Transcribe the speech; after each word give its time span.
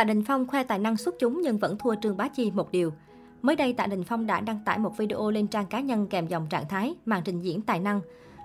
Tạ 0.00 0.04
Đình 0.04 0.24
Phong 0.24 0.46
khoe 0.46 0.62
tài 0.62 0.78
năng 0.78 0.96
xuất 0.96 1.14
chúng 1.18 1.40
nhưng 1.42 1.58
vẫn 1.58 1.78
thua 1.78 1.94
Trương 1.94 2.16
Bá 2.16 2.28
Chi 2.28 2.50
một 2.50 2.72
điều. 2.72 2.92
Mới 3.42 3.56
đây, 3.56 3.72
Tạ 3.72 3.86
Đình 3.86 4.04
Phong 4.04 4.26
đã 4.26 4.40
đăng 4.40 4.58
tải 4.64 4.78
một 4.78 4.96
video 4.96 5.30
lên 5.30 5.46
trang 5.46 5.66
cá 5.66 5.80
nhân 5.80 6.06
kèm 6.06 6.26
dòng 6.26 6.46
trạng 6.50 6.68
thái 6.68 6.94
màn 7.06 7.22
trình 7.24 7.40
diễn 7.40 7.62
tài 7.62 7.80
năng. 7.80 8.00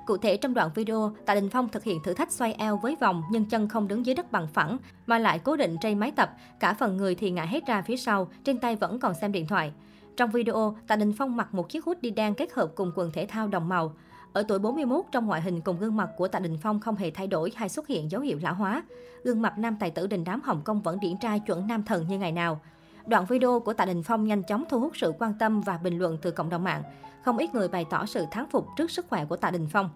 Cụ 0.06 0.18
thể 0.18 0.38
trong 0.38 0.54
đoạn 0.54 0.70
video, 0.76 1.16
Tạ 1.26 1.36
Đình 1.36 1.50
Phong 1.50 1.70
thực 1.70 1.84
hiện 1.84 2.04
thử 2.04 2.14
thách 2.14 2.32
xoay 2.32 2.54
eo 2.54 2.78
với 2.78 2.96
vòng 3.02 3.24
nhưng 3.32 3.46
chân 3.46 3.68
không 3.68 3.88
đứng 3.88 4.06
dưới 4.06 4.16
đất 4.16 4.32
bằng 4.32 4.48
phẳng 4.54 4.78
mà 5.08 5.20
lại 5.20 5.40
cố 5.40 5.56
định 5.56 5.76
trên 5.82 6.00
máy 6.00 6.12
tập, 6.12 6.34
cả 6.60 6.74
phần 6.74 6.98
người 6.98 7.16
thì 7.16 7.32
ngã 7.32 7.46
hết 7.46 7.68
ra 7.68 7.82
phía 7.82 7.98
sau, 7.98 8.28
trên 8.44 8.58
tay 8.58 8.76
vẫn 8.76 9.00
còn 9.00 9.14
xem 9.14 9.32
điện 9.32 9.48
thoại. 9.48 9.72
Trong 10.18 10.32
video, 10.32 10.78
Tạ 10.88 10.96
Đình 10.96 11.14
Phong 11.18 11.36
mặc 11.36 11.54
một 11.54 11.70
chiếc 11.70 11.86
hoodie 11.86 12.12
đen 12.12 12.36
kết 12.36 12.54
hợp 12.54 12.72
cùng 12.76 12.92
quần 12.96 13.12
thể 13.12 13.26
thao 13.26 13.48
đồng 13.48 13.70
màu. 13.70 13.94
Ở 14.36 14.44
tuổi 14.44 14.60
41, 14.60 15.06
trong 15.12 15.26
ngoại 15.26 15.42
hình 15.42 15.62
cùng 15.62 15.80
gương 15.80 15.96
mặt 15.96 16.10
của 16.18 16.28
Tạ 16.28 16.40
Đình 16.40 16.58
Phong 16.62 16.80
không 16.80 16.96
hề 16.96 17.12
thay 17.12 17.28
đổi 17.28 17.52
hay 17.56 17.70
xuất 17.70 17.88
hiện 17.88 18.12
dấu 18.12 18.22
hiệu 18.22 18.38
lão 18.42 18.54
hóa. 18.54 18.84
Gương 19.24 19.42
mặt 19.42 19.58
nam 19.58 19.76
tài 19.80 19.92
tử 19.92 20.08
đình 20.08 20.24
đám 20.24 20.42
Hồng 20.42 20.62
Kông 20.66 20.82
vẫn 20.82 21.00
điển 21.00 21.18
trai 21.18 21.40
chuẩn 21.40 21.68
nam 21.68 21.84
thần 21.84 22.08
như 22.08 22.18
ngày 22.18 22.32
nào. 22.32 22.60
Đoạn 23.06 23.26
video 23.26 23.60
của 23.60 23.74
Tạ 23.74 23.86
Đình 23.86 24.04
Phong 24.04 24.28
nhanh 24.28 24.44
chóng 24.44 24.64
thu 24.70 24.80
hút 24.80 24.92
sự 24.98 25.14
quan 25.20 25.34
tâm 25.40 25.62
và 25.62 25.78
bình 25.78 26.00
luận 26.00 26.18
từ 26.22 26.32
cộng 26.32 26.50
đồng 26.50 26.64
mạng. 26.64 26.84
Không 27.26 27.38
ít 27.38 27.56
người 27.56 27.68
bày 27.68 27.86
tỏ 27.90 28.06
sự 28.06 28.26
thán 28.32 28.46
phục 28.50 28.68
trước 28.78 28.92
sức 28.92 29.06
khỏe 29.10 29.26
của 29.26 29.38
Tạ 29.38 29.52
Đình 29.52 29.68
Phong. 29.72 29.90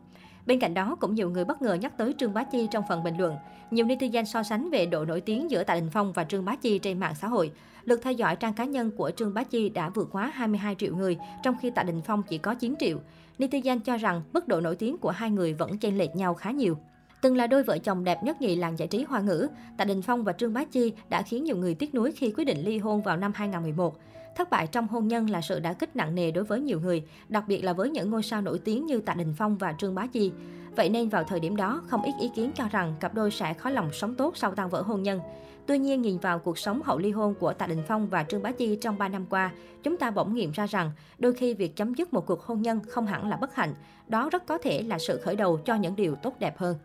Bên 0.45 0.59
cạnh 0.59 0.73
đó, 0.73 0.95
cũng 0.99 1.15
nhiều 1.15 1.29
người 1.29 1.45
bất 1.45 1.61
ngờ 1.61 1.73
nhắc 1.73 1.97
tới 1.97 2.15
Trương 2.17 2.33
Bá 2.33 2.43
Chi 2.43 2.67
trong 2.71 2.83
phần 2.89 3.03
bình 3.03 3.17
luận. 3.17 3.35
Nhiều 3.71 3.85
netizen 3.85 4.23
so 4.23 4.43
sánh 4.43 4.69
về 4.69 4.85
độ 4.85 5.05
nổi 5.05 5.21
tiếng 5.21 5.51
giữa 5.51 5.63
Tạ 5.63 5.75
Đình 5.75 5.89
Phong 5.89 6.13
và 6.13 6.23
Trương 6.23 6.45
Bá 6.45 6.55
Chi 6.55 6.79
trên 6.79 6.99
mạng 6.99 7.15
xã 7.21 7.27
hội. 7.27 7.51
Lượt 7.83 7.99
theo 8.03 8.13
dõi 8.13 8.35
trang 8.35 8.53
cá 8.53 8.65
nhân 8.65 8.91
của 8.91 9.11
Trương 9.11 9.33
Bá 9.33 9.43
Chi 9.43 9.69
đã 9.69 9.89
vượt 9.89 10.09
quá 10.11 10.31
22 10.33 10.75
triệu 10.75 10.95
người, 10.95 11.17
trong 11.43 11.55
khi 11.61 11.69
Tạ 11.69 11.83
Đình 11.83 12.01
Phong 12.01 12.23
chỉ 12.23 12.37
có 12.37 12.53
9 12.53 12.75
triệu. 12.79 12.97
Netizen 13.37 13.79
cho 13.79 13.97
rằng 13.97 14.21
mức 14.33 14.47
độ 14.47 14.61
nổi 14.61 14.75
tiếng 14.75 14.97
của 14.97 15.11
hai 15.11 15.31
người 15.31 15.53
vẫn 15.53 15.77
chênh 15.77 15.97
lệch 15.97 16.15
nhau 16.15 16.33
khá 16.33 16.51
nhiều. 16.51 16.77
Từng 17.21 17.37
là 17.37 17.47
đôi 17.47 17.63
vợ 17.63 17.77
chồng 17.77 18.03
đẹp 18.03 18.23
nhất 18.23 18.41
nhì 18.41 18.55
làng 18.55 18.79
giải 18.79 18.87
trí 18.87 19.03
hoa 19.03 19.19
ngữ, 19.19 19.47
Tạ 19.77 19.85
Đình 19.85 20.01
Phong 20.01 20.23
và 20.23 20.33
Trương 20.33 20.53
Bá 20.53 20.63
Chi 20.63 20.93
đã 21.09 21.21
khiến 21.21 21.43
nhiều 21.43 21.57
người 21.57 21.75
tiếc 21.75 21.95
nuối 21.95 22.11
khi 22.11 22.31
quyết 22.31 22.45
định 22.45 22.65
ly 22.65 22.77
hôn 22.77 23.01
vào 23.01 23.17
năm 23.17 23.31
2011. 23.35 23.97
Thất 24.35 24.49
bại 24.49 24.67
trong 24.67 24.87
hôn 24.87 25.07
nhân 25.07 25.29
là 25.29 25.41
sự 25.41 25.59
đả 25.59 25.73
kích 25.73 25.95
nặng 25.95 26.15
nề 26.15 26.31
đối 26.31 26.43
với 26.43 26.61
nhiều 26.61 26.79
người, 26.79 27.03
đặc 27.29 27.43
biệt 27.47 27.61
là 27.61 27.73
với 27.73 27.89
những 27.89 28.09
ngôi 28.09 28.23
sao 28.23 28.41
nổi 28.41 28.59
tiếng 28.59 28.85
như 28.85 28.99
Tạ 28.99 29.13
Đình 29.13 29.33
Phong 29.37 29.57
và 29.57 29.73
Trương 29.77 29.95
Bá 29.95 30.07
Chi. 30.07 30.31
Vậy 30.75 30.89
nên 30.89 31.09
vào 31.09 31.23
thời 31.23 31.39
điểm 31.39 31.55
đó, 31.55 31.81
không 31.87 32.03
ít 32.03 32.13
ý 32.19 32.29
kiến 32.35 32.51
cho 32.55 32.67
rằng 32.71 32.95
cặp 32.99 33.13
đôi 33.13 33.31
sẽ 33.31 33.53
khó 33.53 33.69
lòng 33.69 33.89
sống 33.93 34.15
tốt 34.15 34.37
sau 34.37 34.55
tan 34.55 34.69
vỡ 34.69 34.81
hôn 34.81 35.03
nhân. 35.03 35.19
Tuy 35.65 35.77
nhiên, 35.77 36.01
nhìn 36.01 36.17
vào 36.17 36.39
cuộc 36.39 36.57
sống 36.57 36.81
hậu 36.85 36.97
ly 36.97 37.11
hôn 37.11 37.33
của 37.39 37.53
Tạ 37.53 37.67
Đình 37.67 37.83
Phong 37.87 38.07
và 38.07 38.23
Trương 38.23 38.43
Bá 38.43 38.51
Chi 38.51 38.75
trong 38.75 38.97
3 38.97 39.07
năm 39.07 39.25
qua, 39.29 39.51
chúng 39.83 39.97
ta 39.97 40.11
bỗng 40.11 40.35
nghiệm 40.35 40.51
ra 40.51 40.65
rằng 40.65 40.91
đôi 41.19 41.33
khi 41.33 41.53
việc 41.53 41.75
chấm 41.75 41.93
dứt 41.93 42.13
một 42.13 42.25
cuộc 42.25 42.41
hôn 42.41 42.61
nhân 42.61 42.79
không 42.87 43.07
hẳn 43.07 43.29
là 43.29 43.37
bất 43.37 43.55
hạnh, 43.55 43.73
đó 44.07 44.29
rất 44.31 44.45
có 44.45 44.57
thể 44.57 44.81
là 44.81 44.99
sự 44.99 45.19
khởi 45.23 45.35
đầu 45.35 45.57
cho 45.57 45.75
những 45.75 45.95
điều 45.95 46.15
tốt 46.15 46.33
đẹp 46.39 46.57
hơn. 46.57 46.75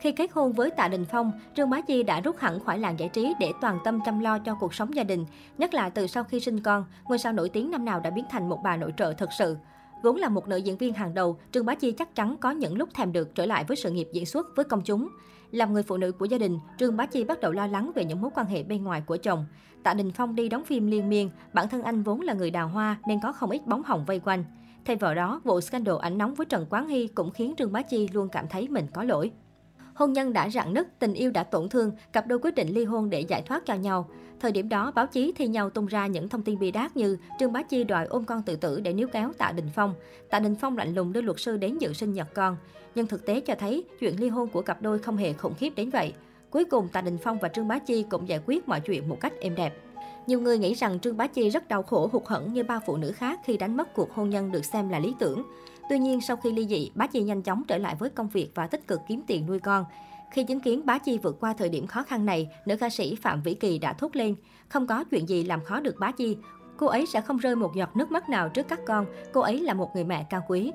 Khi 0.00 0.12
kết 0.12 0.32
hôn 0.32 0.52
với 0.52 0.70
Tạ 0.70 0.88
Đình 0.88 1.04
Phong, 1.04 1.32
Trương 1.56 1.70
Bá 1.70 1.80
Chi 1.80 2.02
đã 2.02 2.20
rút 2.20 2.36
hẳn 2.38 2.60
khỏi 2.60 2.78
làng 2.78 2.98
giải 2.98 3.08
trí 3.08 3.34
để 3.40 3.52
toàn 3.60 3.78
tâm 3.84 4.00
chăm 4.04 4.20
lo 4.20 4.38
cho 4.38 4.54
cuộc 4.54 4.74
sống 4.74 4.94
gia 4.94 5.04
đình. 5.04 5.26
Nhất 5.58 5.74
là 5.74 5.88
từ 5.88 6.06
sau 6.06 6.24
khi 6.24 6.40
sinh 6.40 6.60
con, 6.60 6.84
ngôi 7.04 7.18
sao 7.18 7.32
nổi 7.32 7.48
tiếng 7.48 7.70
năm 7.70 7.84
nào 7.84 8.00
đã 8.00 8.10
biến 8.10 8.24
thành 8.30 8.48
một 8.48 8.60
bà 8.64 8.76
nội 8.76 8.92
trợ 8.96 9.12
thực 9.12 9.28
sự. 9.38 9.56
Vốn 10.02 10.16
là 10.16 10.28
một 10.28 10.48
nữ 10.48 10.56
diễn 10.56 10.76
viên 10.76 10.94
hàng 10.94 11.14
đầu, 11.14 11.38
Trương 11.52 11.66
Bá 11.66 11.74
Chi 11.74 11.92
chắc 11.92 12.14
chắn 12.14 12.36
có 12.40 12.50
những 12.50 12.76
lúc 12.76 12.88
thèm 12.94 13.12
được 13.12 13.34
trở 13.34 13.46
lại 13.46 13.64
với 13.68 13.76
sự 13.76 13.90
nghiệp 13.90 14.08
diễn 14.12 14.26
xuất 14.26 14.46
với 14.56 14.64
công 14.64 14.82
chúng. 14.84 15.08
Làm 15.50 15.72
người 15.72 15.82
phụ 15.82 15.96
nữ 15.96 16.12
của 16.12 16.24
gia 16.24 16.38
đình, 16.38 16.58
Trương 16.78 16.96
Bá 16.96 17.06
Chi 17.06 17.24
bắt 17.24 17.40
đầu 17.40 17.52
lo 17.52 17.66
lắng 17.66 17.90
về 17.94 18.04
những 18.04 18.20
mối 18.20 18.30
quan 18.34 18.46
hệ 18.46 18.62
bên 18.62 18.84
ngoài 18.84 19.02
của 19.06 19.16
chồng. 19.16 19.46
Tạ 19.82 19.94
Đình 19.94 20.10
Phong 20.12 20.34
đi 20.34 20.48
đóng 20.48 20.64
phim 20.64 20.86
liên 20.86 21.08
miên, 21.08 21.30
bản 21.52 21.68
thân 21.68 21.82
anh 21.82 22.02
vốn 22.02 22.20
là 22.20 22.34
người 22.34 22.50
đào 22.50 22.68
hoa 22.68 22.96
nên 23.08 23.20
có 23.22 23.32
không 23.32 23.50
ít 23.50 23.66
bóng 23.66 23.82
hồng 23.82 24.04
vây 24.04 24.20
quanh. 24.20 24.44
Thay 24.84 24.96
vào 24.96 25.14
đó, 25.14 25.40
vụ 25.44 25.60
scandal 25.60 25.96
ảnh 26.00 26.18
nóng 26.18 26.34
với 26.34 26.46
Trần 26.46 26.66
Quán 26.70 26.88
Hy 26.88 27.06
cũng 27.06 27.30
khiến 27.30 27.54
Trương 27.56 27.72
Bá 27.72 27.82
Chi 27.82 28.08
luôn 28.12 28.28
cảm 28.28 28.46
thấy 28.48 28.68
mình 28.68 28.86
có 28.94 29.02
lỗi. 29.02 29.30
Hôn 29.96 30.12
nhân 30.12 30.32
đã 30.32 30.50
rạn 30.50 30.74
nứt, 30.74 30.98
tình 30.98 31.14
yêu 31.14 31.30
đã 31.30 31.42
tổn 31.42 31.68
thương, 31.68 31.92
cặp 32.12 32.26
đôi 32.26 32.38
quyết 32.38 32.54
định 32.54 32.68
ly 32.68 32.84
hôn 32.84 33.10
để 33.10 33.20
giải 33.20 33.42
thoát 33.42 33.66
cho 33.66 33.74
nhau. 33.74 34.08
Thời 34.40 34.52
điểm 34.52 34.68
đó, 34.68 34.92
báo 34.94 35.06
chí 35.06 35.32
thi 35.36 35.48
nhau 35.48 35.70
tung 35.70 35.86
ra 35.86 36.06
những 36.06 36.28
thông 36.28 36.42
tin 36.42 36.58
bi 36.58 36.70
đát 36.70 36.96
như 36.96 37.18
Trương 37.38 37.52
Bá 37.52 37.62
Chi 37.62 37.84
đòi 37.84 38.06
ôm 38.06 38.24
con 38.24 38.42
tự 38.42 38.56
tử 38.56 38.80
để 38.80 38.92
níu 38.92 39.08
kéo 39.12 39.32
Tạ 39.38 39.52
Đình 39.52 39.68
Phong. 39.74 39.94
Tạ 40.30 40.38
Đình 40.40 40.54
Phong 40.60 40.78
lạnh 40.78 40.94
lùng 40.94 41.12
đưa 41.12 41.20
luật 41.20 41.40
sư 41.40 41.56
đến 41.56 41.78
dự 41.78 41.92
sinh 41.92 42.12
nhật 42.12 42.34
con. 42.34 42.56
Nhưng 42.94 43.06
thực 43.06 43.26
tế 43.26 43.40
cho 43.40 43.54
thấy 43.54 43.84
chuyện 44.00 44.20
ly 44.20 44.28
hôn 44.28 44.48
của 44.48 44.62
cặp 44.62 44.82
đôi 44.82 44.98
không 44.98 45.16
hề 45.16 45.32
khủng 45.32 45.54
khiếp 45.54 45.70
đến 45.76 45.90
vậy. 45.90 46.12
Cuối 46.50 46.64
cùng, 46.64 46.88
Tạ 46.88 47.00
Đình 47.00 47.18
Phong 47.18 47.38
và 47.38 47.48
Trương 47.48 47.68
Bá 47.68 47.78
Chi 47.78 48.04
cũng 48.10 48.28
giải 48.28 48.40
quyết 48.46 48.68
mọi 48.68 48.80
chuyện 48.80 49.08
một 49.08 49.20
cách 49.20 49.32
êm 49.40 49.54
đẹp. 49.54 49.74
Nhiều 50.26 50.40
người 50.40 50.58
nghĩ 50.58 50.74
rằng 50.74 51.00
Trương 51.00 51.16
Bá 51.16 51.26
Chi 51.26 51.50
rất 51.50 51.68
đau 51.68 51.82
khổ 51.82 52.08
hụt 52.12 52.22
hẫng 52.26 52.52
như 52.52 52.64
bao 52.64 52.80
phụ 52.86 52.96
nữ 52.96 53.12
khác 53.12 53.40
khi 53.44 53.56
đánh 53.56 53.76
mất 53.76 53.94
cuộc 53.94 54.14
hôn 54.14 54.30
nhân 54.30 54.52
được 54.52 54.64
xem 54.64 54.88
là 54.88 54.98
lý 54.98 55.14
tưởng. 55.18 55.42
Tuy 55.88 55.98
nhiên, 55.98 56.20
sau 56.20 56.36
khi 56.36 56.52
ly 56.52 56.66
dị, 56.66 56.90
Bá 56.94 57.06
Chi 57.06 57.22
nhanh 57.22 57.42
chóng 57.42 57.62
trở 57.68 57.78
lại 57.78 57.94
với 57.98 58.10
công 58.10 58.28
việc 58.28 58.50
và 58.54 58.66
tích 58.66 58.86
cực 58.86 59.00
kiếm 59.08 59.22
tiền 59.26 59.46
nuôi 59.46 59.58
con. 59.58 59.84
Khi 60.30 60.44
chứng 60.44 60.60
kiến 60.60 60.86
Bá 60.86 60.98
Chi 60.98 61.18
vượt 61.18 61.36
qua 61.40 61.52
thời 61.52 61.68
điểm 61.68 61.86
khó 61.86 62.02
khăn 62.02 62.26
này, 62.26 62.48
nữ 62.66 62.76
ca 62.76 62.90
sĩ 62.90 63.14
Phạm 63.14 63.42
Vĩ 63.42 63.54
Kỳ 63.54 63.78
đã 63.78 63.92
thốt 63.92 64.16
lên, 64.16 64.34
không 64.68 64.86
có 64.86 65.04
chuyện 65.04 65.28
gì 65.28 65.44
làm 65.44 65.64
khó 65.64 65.80
được 65.80 65.96
Bá 65.98 66.10
Chi. 66.10 66.36
Cô 66.76 66.86
ấy 66.86 67.06
sẽ 67.06 67.20
không 67.20 67.36
rơi 67.36 67.56
một 67.56 67.72
giọt 67.76 67.96
nước 67.96 68.12
mắt 68.12 68.28
nào 68.28 68.48
trước 68.48 68.68
các 68.68 68.80
con, 68.86 69.06
cô 69.32 69.40
ấy 69.40 69.60
là 69.60 69.74
một 69.74 69.90
người 69.94 70.04
mẹ 70.04 70.26
cao 70.30 70.44
quý. 70.48 70.72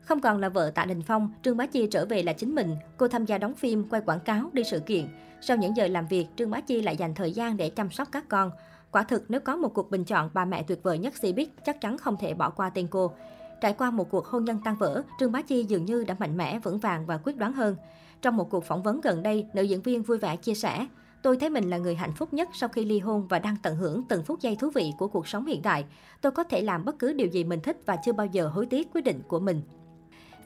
Không 0.00 0.20
còn 0.20 0.38
là 0.38 0.48
vợ 0.48 0.70
Tạ 0.74 0.84
Đình 0.84 1.02
Phong, 1.02 1.32
Trương 1.42 1.56
Bá 1.56 1.66
Chi 1.66 1.86
trở 1.90 2.06
về 2.06 2.22
là 2.22 2.32
chính 2.32 2.54
mình. 2.54 2.76
Cô 2.96 3.08
tham 3.08 3.24
gia 3.24 3.38
đóng 3.38 3.54
phim, 3.54 3.88
quay 3.88 4.02
quảng 4.06 4.20
cáo, 4.20 4.50
đi 4.52 4.64
sự 4.64 4.80
kiện. 4.80 5.08
Sau 5.40 5.56
những 5.56 5.76
giờ 5.76 5.86
làm 5.86 6.06
việc, 6.06 6.26
Trương 6.36 6.50
Bá 6.50 6.60
Chi 6.60 6.82
lại 6.82 6.96
dành 6.96 7.14
thời 7.14 7.32
gian 7.32 7.56
để 7.56 7.70
chăm 7.70 7.90
sóc 7.90 8.08
các 8.12 8.28
con. 8.28 8.50
Quả 8.90 9.02
thực 9.02 9.24
nếu 9.28 9.40
có 9.40 9.56
một 9.56 9.74
cuộc 9.74 9.90
bình 9.90 10.04
chọn 10.04 10.30
bà 10.34 10.44
mẹ 10.44 10.62
tuyệt 10.62 10.82
vời 10.82 10.98
nhất 10.98 11.14
Cbiz, 11.20 11.46
chắc 11.66 11.80
chắn 11.80 11.98
không 11.98 12.16
thể 12.20 12.34
bỏ 12.34 12.50
qua 12.50 12.70
tên 12.70 12.86
cô. 12.90 13.12
Trải 13.60 13.72
qua 13.72 13.90
một 13.90 14.10
cuộc 14.10 14.26
hôn 14.26 14.44
nhân 14.44 14.58
tan 14.64 14.76
vỡ, 14.76 15.02
Trương 15.20 15.32
Bá 15.32 15.42
Chi 15.42 15.64
dường 15.64 15.84
như 15.84 16.04
đã 16.04 16.16
mạnh 16.18 16.36
mẽ, 16.36 16.58
vững 16.58 16.78
vàng 16.78 17.06
và 17.06 17.18
quyết 17.24 17.36
đoán 17.36 17.52
hơn. 17.52 17.76
Trong 18.22 18.36
một 18.36 18.50
cuộc 18.50 18.64
phỏng 18.64 18.82
vấn 18.82 19.00
gần 19.00 19.22
đây, 19.22 19.46
nữ 19.54 19.62
diễn 19.62 19.82
viên 19.82 20.02
vui 20.02 20.18
vẻ 20.18 20.36
chia 20.36 20.54
sẻ, 20.54 20.86
Tôi 21.24 21.36
thấy 21.36 21.50
mình 21.50 21.70
là 21.70 21.78
người 21.78 21.94
hạnh 21.94 22.12
phúc 22.12 22.32
nhất 22.32 22.48
sau 22.52 22.68
khi 22.68 22.84
ly 22.84 22.98
hôn 22.98 23.26
và 23.28 23.38
đang 23.38 23.56
tận 23.62 23.76
hưởng 23.76 24.02
từng 24.08 24.22
phút 24.22 24.40
giây 24.40 24.56
thú 24.56 24.70
vị 24.70 24.92
của 24.98 25.08
cuộc 25.08 25.28
sống 25.28 25.46
hiện 25.46 25.62
tại. 25.62 25.84
Tôi 26.20 26.32
có 26.32 26.44
thể 26.44 26.62
làm 26.62 26.84
bất 26.84 26.98
cứ 26.98 27.12
điều 27.12 27.26
gì 27.26 27.44
mình 27.44 27.60
thích 27.60 27.76
và 27.86 27.96
chưa 27.96 28.12
bao 28.12 28.26
giờ 28.26 28.48
hối 28.48 28.66
tiếc 28.66 28.92
quyết 28.94 29.04
định 29.04 29.22
của 29.28 29.40
mình. 29.40 29.62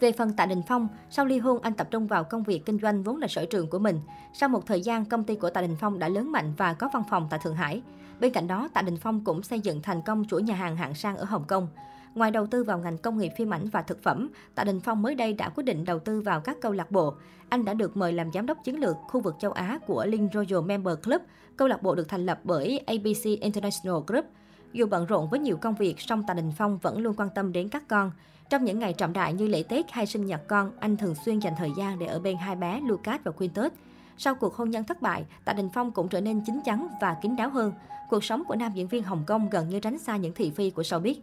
Về 0.01 0.13
phần 0.13 0.33
Tạ 0.33 0.47
Đình 0.47 0.63
Phong, 0.69 0.89
sau 1.11 1.27
ly 1.27 1.39
hôn 1.39 1.63
anh 1.63 1.75
tập 1.75 1.89
trung 1.91 2.07
vào 2.07 2.25
công 2.25 2.43
việc 2.43 2.67
kinh 2.67 2.79
doanh 2.83 3.03
vốn 3.03 3.17
là 3.17 3.29
sở 3.29 3.47
trường 3.47 3.71
của 3.71 3.79
mình. 3.79 4.01
Sau 4.35 4.49
một 4.49 4.67
thời 4.67 4.81
gian, 4.81 5.05
công 5.05 5.25
ty 5.25 5.35
của 5.35 5.51
Tạ 5.51 5.61
Đình 5.61 5.77
Phong 5.81 5.99
đã 5.99 6.09
lớn 6.09 6.33
mạnh 6.33 6.53
và 6.57 6.75
có 6.75 6.89
văn 6.93 7.03
phòng 7.11 7.27
tại 7.31 7.41
Thượng 7.43 7.55
Hải. 7.55 7.83
Bên 8.21 8.33
cạnh 8.33 8.47
đó, 8.47 8.69
Tạ 8.75 8.83
Đình 8.83 8.97
Phong 8.97 9.25
cũng 9.25 9.43
xây 9.43 9.61
dựng 9.61 9.83
thành 9.83 10.03
công 10.03 10.25
chuỗi 10.25 10.43
nhà 10.43 10.55
hàng 10.55 10.77
hạng 10.77 10.95
sang 10.95 11.17
ở 11.17 11.25
Hồng 11.25 11.45
Kông. 11.49 11.69
Ngoài 12.15 12.31
đầu 12.31 12.47
tư 12.47 12.65
vào 12.65 12.79
ngành 12.79 12.99
công 12.99 13.19
nghiệp 13.19 13.33
phim 13.37 13.55
ảnh 13.55 13.69
và 13.69 13.83
thực 13.83 14.03
phẩm, 14.03 14.31
Tạ 14.55 14.65
Đình 14.65 14.81
Phong 14.81 15.03
mới 15.03 15.15
đây 15.15 15.33
đã 15.33 15.49
quyết 15.49 15.65
định 15.65 15.85
đầu 15.85 15.99
tư 15.99 16.21
vào 16.21 16.41
các 16.41 16.57
câu 16.61 16.73
lạc 16.73 16.91
bộ. 16.91 17.15
Anh 17.49 17.65
đã 17.65 17.75
được 17.75 17.97
mời 17.97 18.13
làm 18.13 18.33
giám 18.33 18.47
đốc 18.47 18.65
chiến 18.65 18.81
lược 18.81 18.97
khu 19.09 19.21
vực 19.21 19.35
châu 19.41 19.53
Á 19.53 19.79
của 19.87 20.07
Link 20.07 20.33
Royal 20.33 20.65
Member 20.65 20.95
Club, 21.05 21.23
câu 21.57 21.69
lạc 21.69 21.83
bộ 21.83 21.95
được 21.95 22.09
thành 22.09 22.27
lập 22.27 22.41
bởi 22.45 22.79
ABC 22.87 23.25
International 23.41 24.03
Group. 24.07 24.25
Dù 24.73 24.87
bận 24.87 25.07
rộn 25.07 25.29
với 25.31 25.41
nhiều 25.41 25.57
công 25.57 25.75
việc, 25.75 26.01
song 26.01 26.25
Tạ 26.27 26.35
Đình 26.35 26.53
Phong 26.57 26.79
vẫn 26.79 26.99
luôn 26.99 27.15
quan 27.17 27.29
tâm 27.35 27.53
đến 27.53 27.69
các 27.69 27.89
con. 27.89 28.11
Trong 28.51 28.65
những 28.65 28.79
ngày 28.79 28.93
trọng 28.93 29.13
đại 29.13 29.33
như 29.33 29.49
lễ 29.49 29.63
Tết 29.63 29.91
hay 29.91 30.07
sinh 30.07 30.27
nhật 30.27 30.49
con, 30.49 30.71
anh 30.81 30.97
thường 30.97 31.15
xuyên 31.25 31.39
dành 31.39 31.55
thời 31.59 31.71
gian 31.77 31.99
để 31.99 32.07
ở 32.07 32.19
bên 32.19 32.37
hai 32.37 32.57
bé 32.57 32.81
Lucas 32.81 33.21
và 33.25 33.31
Quintus. 33.31 33.73
Sau 34.19 34.35
cuộc 34.35 34.55
hôn 34.55 34.71
nhân 34.71 34.85
thất 34.85 35.03
bại, 35.03 35.25
Tạ 35.45 35.53
Đình 35.53 35.69
Phong 35.75 35.91
cũng 35.91 36.09
trở 36.09 36.21
nên 36.21 36.41
chín 36.47 36.61
chắn 36.65 36.89
và 37.01 37.17
kín 37.23 37.37
đáo 37.37 37.51
hơn. 37.51 37.73
Cuộc 38.11 38.25
sống 38.25 38.43
của 38.49 38.57
nam 38.57 38.73
diễn 38.75 38.89
viên 38.89 39.03
Hồng 39.03 39.23
Kông 39.27 39.51
gần 39.51 39.69
như 39.69 39.81
tránh 39.81 39.99
xa 39.99 40.17
những 40.17 40.35
thị 40.35 40.51
phi 40.51 40.71
của 40.71 40.83
showbiz. 40.83 41.15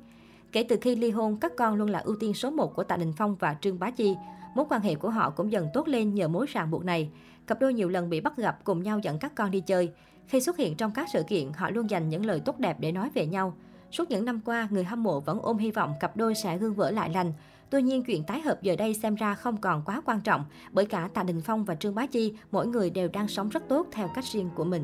Kể 0.55 0.63
từ 0.63 0.77
khi 0.81 0.95
ly 0.95 1.11
hôn, 1.11 1.37
các 1.37 1.55
con 1.57 1.75
luôn 1.75 1.89
là 1.89 1.99
ưu 1.99 2.15
tiên 2.15 2.33
số 2.33 2.51
1 2.51 2.75
của 2.75 2.83
Tạ 2.83 2.97
Đình 2.97 3.13
Phong 3.17 3.35
và 3.35 3.55
Trương 3.61 3.79
Bá 3.79 3.91
Chi. 3.91 4.15
Mối 4.55 4.65
quan 4.69 4.81
hệ 4.81 4.95
của 4.95 5.09
họ 5.09 5.29
cũng 5.29 5.51
dần 5.51 5.67
tốt 5.73 5.87
lên 5.87 6.13
nhờ 6.13 6.27
mối 6.27 6.45
ràng 6.49 6.71
buộc 6.71 6.85
này. 6.85 7.09
Cặp 7.47 7.59
đôi 7.59 7.73
nhiều 7.73 7.89
lần 7.89 8.09
bị 8.09 8.21
bắt 8.21 8.37
gặp 8.37 8.59
cùng 8.63 8.83
nhau 8.83 8.99
dẫn 8.99 9.19
các 9.19 9.35
con 9.35 9.51
đi 9.51 9.59
chơi. 9.59 9.91
Khi 10.27 10.41
xuất 10.41 10.57
hiện 10.57 10.75
trong 10.75 10.91
các 10.91 11.09
sự 11.13 11.23
kiện, 11.27 11.51
họ 11.53 11.69
luôn 11.69 11.89
dành 11.89 12.09
những 12.09 12.25
lời 12.25 12.39
tốt 12.39 12.59
đẹp 12.59 12.79
để 12.79 12.91
nói 12.91 13.09
về 13.13 13.25
nhau. 13.25 13.53
Suốt 13.91 14.09
những 14.09 14.25
năm 14.25 14.41
qua, 14.45 14.67
người 14.71 14.83
hâm 14.83 15.03
mộ 15.03 15.19
vẫn 15.19 15.39
ôm 15.41 15.57
hy 15.57 15.71
vọng 15.71 15.93
cặp 15.99 16.17
đôi 16.17 16.35
sẽ 16.35 16.57
gương 16.57 16.75
vỡ 16.75 16.91
lại 16.91 17.09
lành. 17.09 17.33
Tuy 17.69 17.81
nhiên, 17.81 18.03
chuyện 18.03 18.23
tái 18.23 18.41
hợp 18.41 18.61
giờ 18.61 18.75
đây 18.75 18.93
xem 18.93 19.15
ra 19.15 19.35
không 19.35 19.57
còn 19.57 19.81
quá 19.85 20.01
quan 20.05 20.21
trọng, 20.21 20.45
bởi 20.71 20.85
cả 20.85 21.09
Tạ 21.13 21.23
Đình 21.23 21.41
Phong 21.41 21.65
và 21.65 21.75
Trương 21.75 21.95
Bá 21.95 22.05
Chi, 22.05 22.33
mỗi 22.51 22.67
người 22.67 22.89
đều 22.89 23.07
đang 23.13 23.27
sống 23.27 23.49
rất 23.49 23.63
tốt 23.69 23.87
theo 23.91 24.07
cách 24.15 24.25
riêng 24.25 24.49
của 24.55 24.63
mình. 24.63 24.83